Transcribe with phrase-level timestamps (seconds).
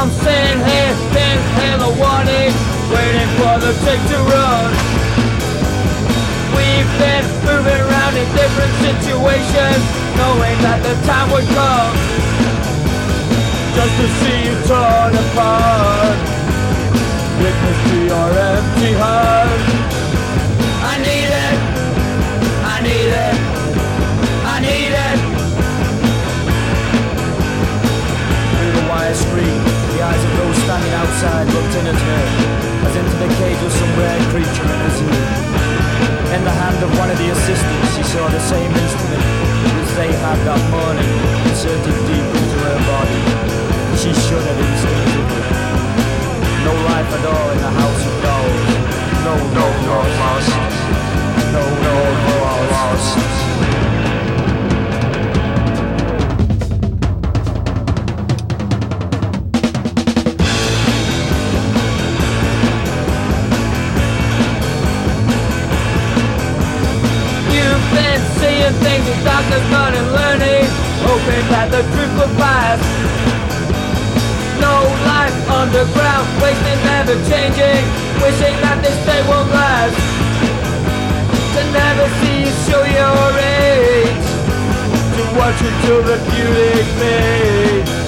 [0.00, 2.52] I'm sitting here in hella warning,
[2.88, 4.72] waiting for the tick to run.
[6.56, 9.84] We've been moving around in different situations,
[10.16, 11.92] knowing that the time would come.
[13.76, 16.16] Just to see you torn apart,
[17.44, 19.60] witness to your empty heart.
[20.80, 21.56] I need it,
[22.64, 23.36] I need it,
[24.48, 25.18] I need it.
[28.48, 32.24] Through the wire screen eyes of those standing outside looked in at her,
[32.88, 35.12] as into the cage of some rare creature in a zoo.
[36.32, 39.24] In the hand of one of the assistants, she saw the same instrument
[39.84, 41.10] as they had that morning,
[41.52, 43.20] inserted deep into her body.
[44.00, 45.44] She shuddered instinctively.
[46.64, 48.60] No life at all in the house of dolls.
[49.26, 50.54] No, no, no, lost.
[51.52, 52.36] No, no, no,
[52.72, 53.49] lost.
[68.84, 70.64] Things that doctors not in learning,
[71.04, 72.80] hoping that the truth will pass.
[74.60, 74.74] No
[75.08, 77.84] life underground, wasting, never changing,
[78.20, 79.96] wishing that this day won't last.
[81.54, 84.24] To never see you show your age,
[85.16, 87.99] to watch you till the beauty fades.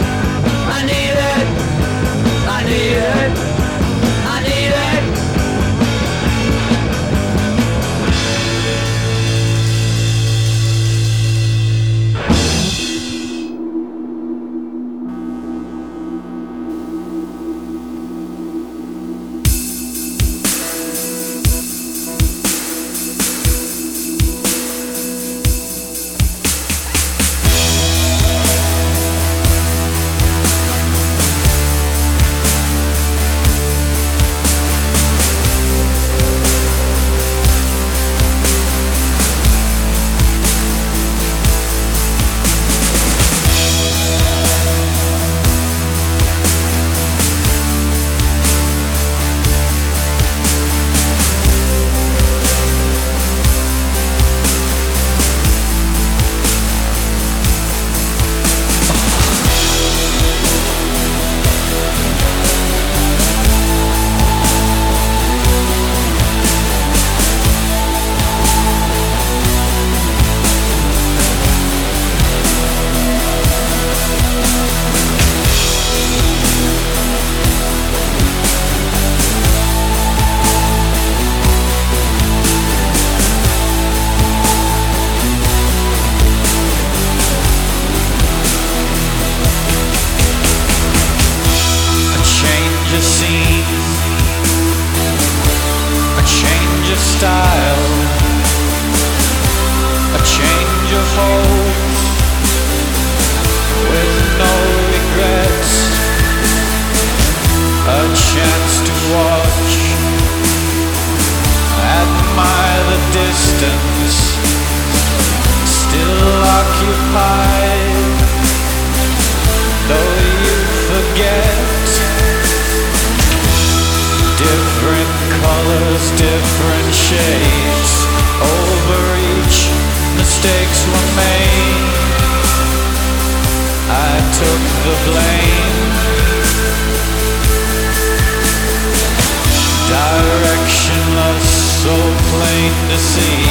[141.82, 141.94] So
[142.31, 143.43] plain to see.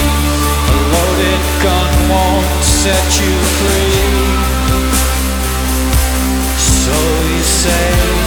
[0.72, 4.22] A loaded gun won't set you free.
[6.57, 6.95] So
[7.30, 8.21] you say.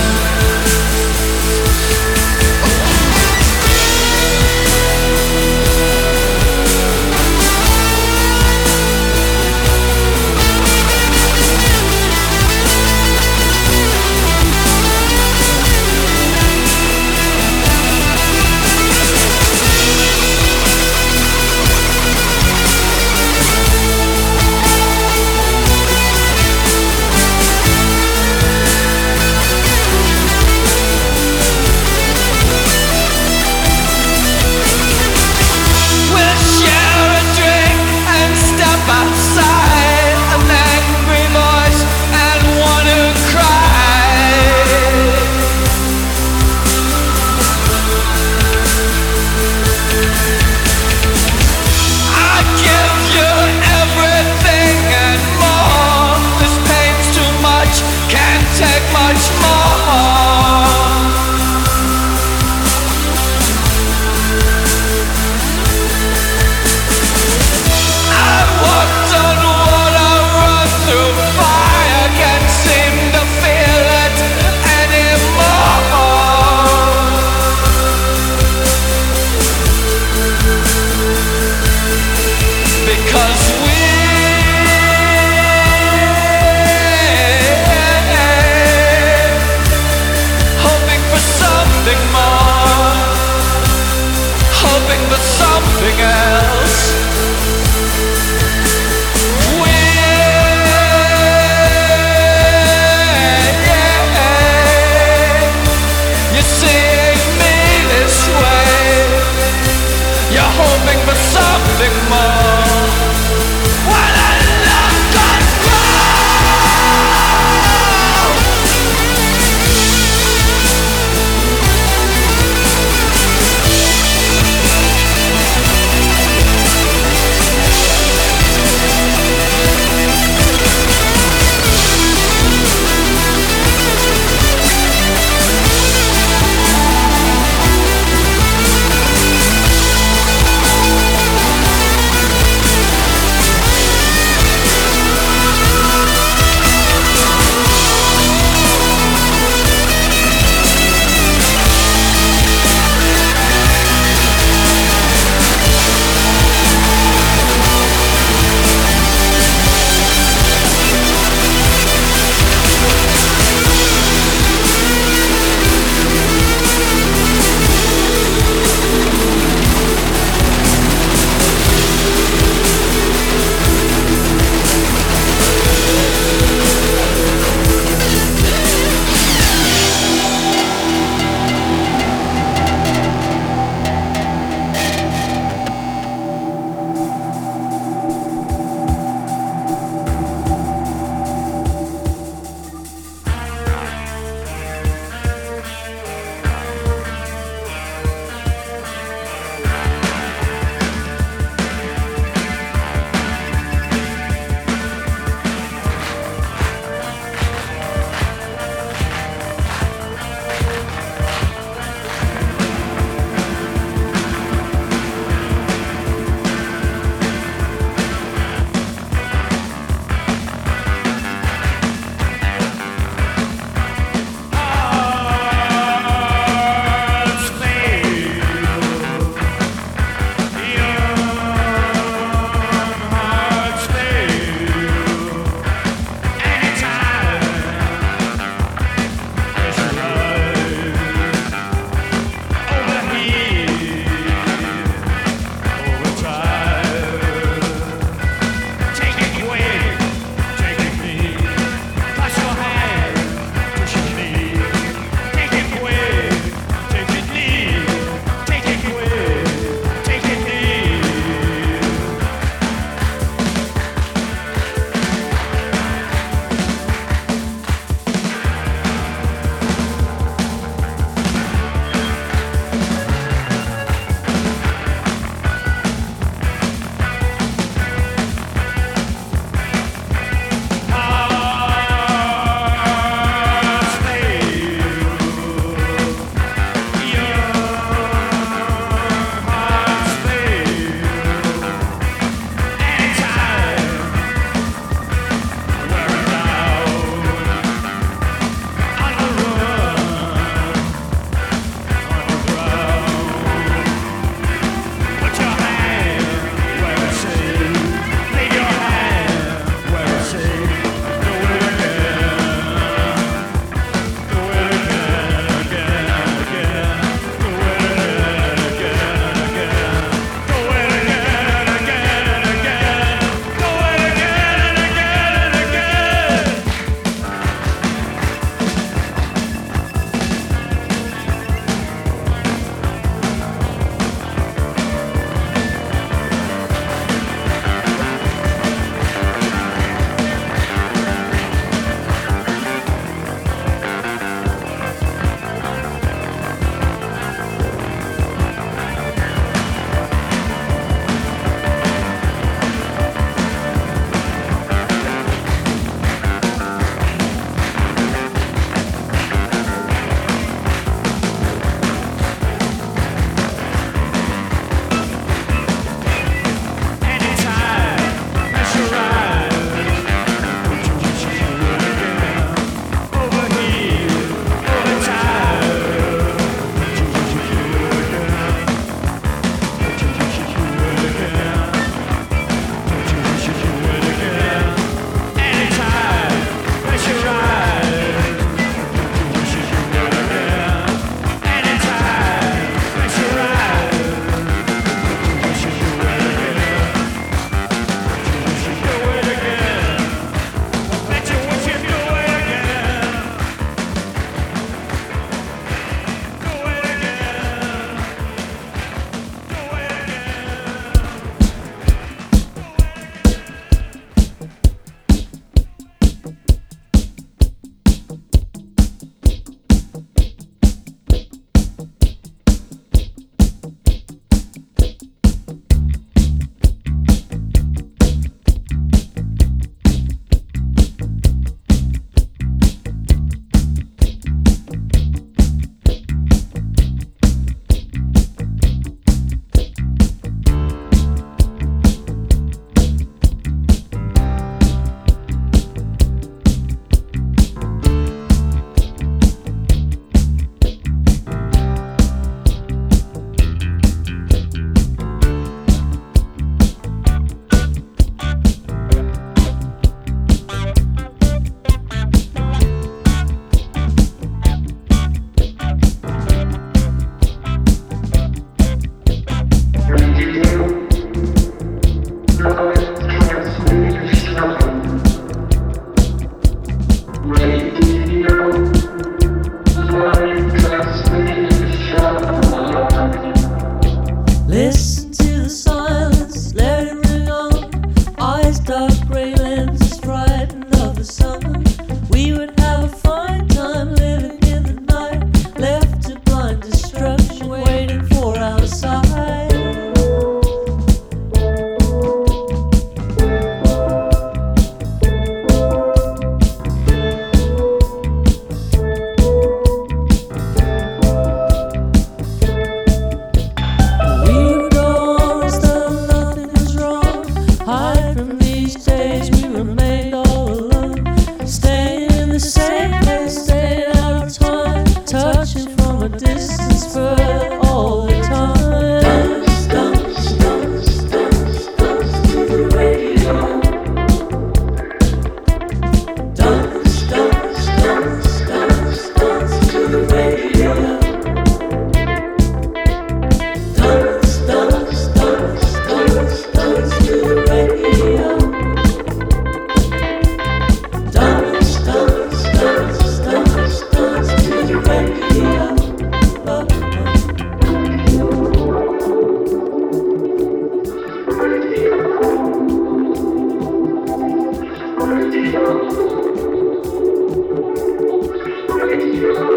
[569.25, 569.54] No, I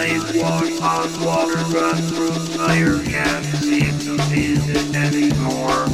[0.00, 5.84] eyes walk on water, run through fire, can't seem to feel it anymore.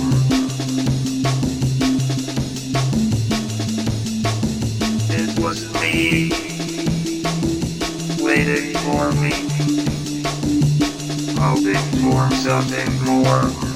[5.10, 6.30] It was me,
[8.22, 9.34] waiting for me,
[11.40, 13.66] hoping for something more.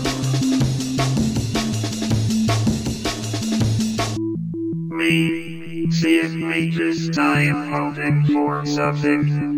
[4.97, 9.49] me, seeing me just dying, hoping for something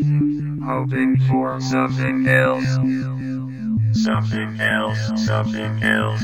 [0.63, 2.79] hoping for something else.
[3.93, 6.23] Something else, something else.